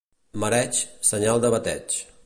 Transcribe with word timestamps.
Mareig, 0.43 0.79
senyal 1.11 1.45
de 1.45 1.53
bateig. 1.59 2.03